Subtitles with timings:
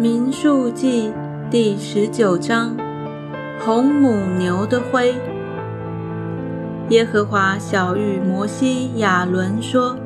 [0.00, 1.12] 民数记
[1.50, 2.74] 第十九章，
[3.62, 5.14] 红母牛的灰。
[6.88, 9.98] 耶和华小谕摩西、亚伦说：“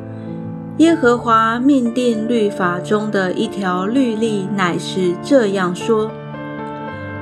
[0.79, 6.11] 耶和华命定律法中的一条律例，乃是这样说：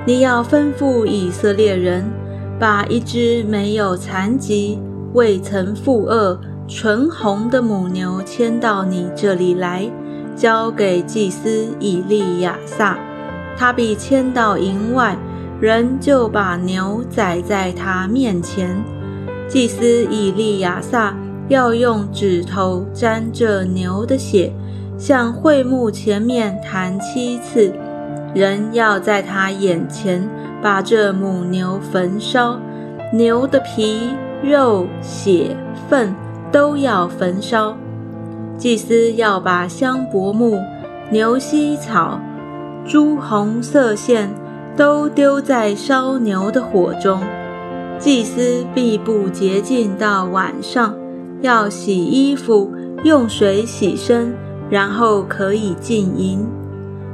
[0.06, 2.06] 你要吩咐以色列人，
[2.58, 4.80] 把一只没有残疾、
[5.12, 9.90] 未曾负恶、纯红的母牛牵到你这里来。”
[10.34, 12.98] 交给祭司以利亚撒，
[13.56, 15.16] 他必牵到营外，
[15.60, 18.82] 人就把牛宰在他面前。
[19.48, 21.14] 祭司以利亚撒
[21.48, 24.52] 要用指头沾这牛的血，
[24.96, 27.72] 向会幕前面弹七次。
[28.34, 30.26] 人要在他眼前
[30.62, 32.58] 把这母牛焚烧，
[33.12, 34.08] 牛的皮、
[34.42, 35.54] 肉、血、
[35.88, 36.14] 粪
[36.50, 37.76] 都要焚烧。
[38.62, 40.56] 祭司要把香柏木、
[41.10, 42.20] 牛膝草、
[42.86, 44.32] 朱红色线
[44.76, 47.20] 都丢在烧牛的火中。
[47.98, 50.94] 祭司必不洁净到晚上，
[51.40, 52.70] 要洗衣服，
[53.02, 54.32] 用水洗身，
[54.70, 56.46] 然后可以进营。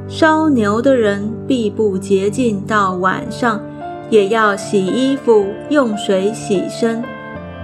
[0.07, 3.59] 烧牛的人必不洁净到晚上，
[4.11, 7.03] 也要洗衣服，用水洗身。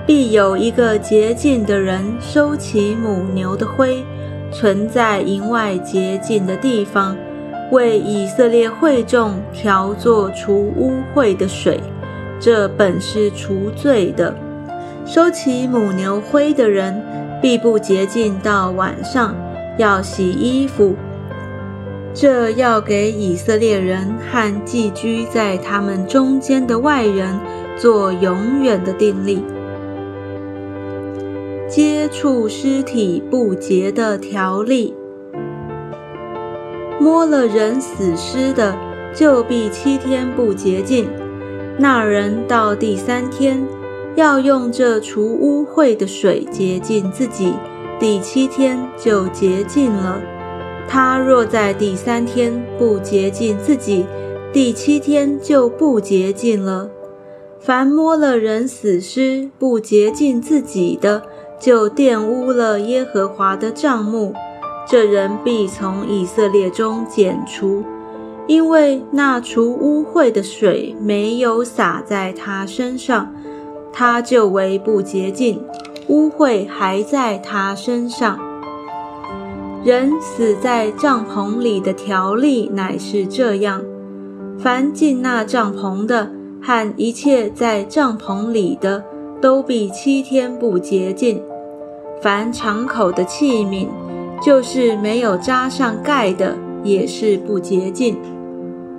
[0.05, 4.05] 必有一个洁净的人收起母牛的灰，
[4.51, 7.17] 存在营外洁净的地方，
[7.71, 11.79] 为以色列会众调作除污秽的水。
[12.39, 14.35] 这本是除罪的。
[15.07, 17.01] 收起母牛灰的人，
[17.41, 19.35] 必不洁净到晚上，
[19.77, 20.95] 要洗衣服。
[22.13, 27.39] 这要给以色列人和寄居在他们中间的外人
[27.75, 29.43] 做永远的定例。
[31.75, 34.93] 接触尸体不洁的条例，
[37.01, 38.73] 摸了人死尸的，
[39.13, 41.05] 就必七天不洁净。
[41.77, 43.61] 那人到第三天，
[44.16, 47.51] 要用这除污秽的水洁净自己，
[48.00, 50.21] 第七天就洁净了。
[50.88, 54.05] 他若在第三天不洁净自己，
[54.53, 56.89] 第七天就不洁净了。
[57.59, 61.23] 凡摸了人死尸不洁净自己的，
[61.59, 64.33] 就玷污了耶和华的帐幕，
[64.88, 67.83] 这人必从以色列中剪除，
[68.47, 73.33] 因为那除污秽的水没有洒在他身上，
[73.91, 75.63] 他就为不洁净，
[76.07, 78.38] 污秽还在他身上。
[79.83, 83.81] 人死在帐篷里的条例乃是这样：
[84.57, 89.03] 凡进那帐篷的和一切在帐篷里的。
[89.41, 91.41] 都必七天不洁净。
[92.22, 93.88] 凡敞口的器皿，
[94.41, 98.18] 就是没有扎上盖的，也是不洁净。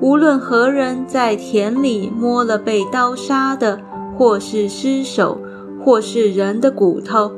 [0.01, 3.81] 无论何人在田里摸了被刀杀的，
[4.17, 5.41] 或是尸首，
[5.83, 7.33] 或是人的骨头，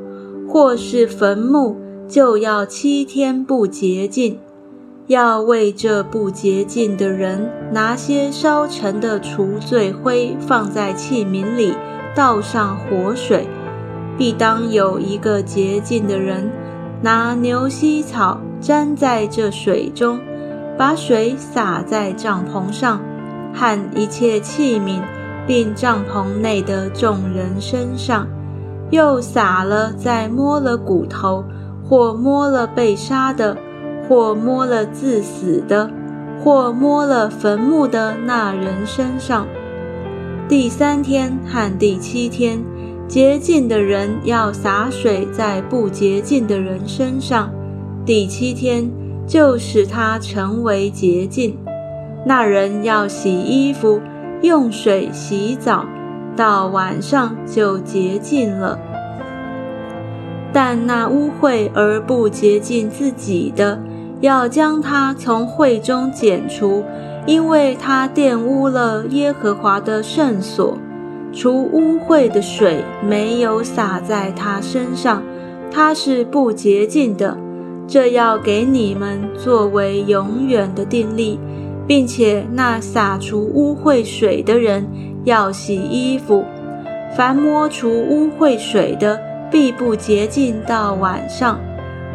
[0.47, 1.77] 或是坟墓，
[2.07, 4.37] 就要七天不洁净。
[5.07, 11.73] 要为这不洁净的人拿些烧成的除罪灰放在器皿里。
[12.15, 13.47] 倒上活水，
[14.17, 16.49] 必当有一个洁净的人
[17.01, 20.19] 拿牛膝草沾在这水中，
[20.77, 22.99] 把水洒在帐篷上
[23.53, 25.01] 和一切器皿，
[25.47, 28.27] 并帐篷内的众人身上，
[28.89, 31.43] 又洒了在摸了骨头
[31.87, 33.55] 或摸了被杀的，
[34.07, 35.89] 或摸了自死的，
[36.43, 39.45] 或摸了坟墓的那人身上。
[40.49, 42.59] 第三天和第七天，
[43.07, 47.51] 洁净的人要洒水在不洁净的人身上。
[48.03, 48.89] 第七天
[49.27, 51.55] 就使他成为洁净。
[52.25, 54.01] 那人要洗衣服，
[54.41, 55.85] 用水洗澡，
[56.35, 58.79] 到晚上就洁净了。
[60.51, 63.79] 但那污秽而不洁净自己的，
[64.19, 66.83] 要将他从会中剪除。
[67.25, 70.77] 因为他玷污了耶和华的圣所，
[71.31, 75.21] 除污秽的水没有洒在他身上，
[75.71, 77.37] 他是不洁净的。
[77.87, 81.39] 这要给你们作为永远的定例，
[81.87, 84.87] 并且那洒除污秽水的人
[85.23, 86.43] 要洗衣服。
[87.17, 89.19] 凡摸除污秽水的，
[89.51, 91.59] 必不洁净到晚上。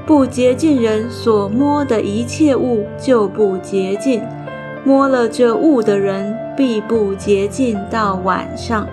[0.07, 4.23] 不洁净人所摸的一切物就不洁净。
[4.85, 8.87] 摸了这物的人，必不洁净到晚上。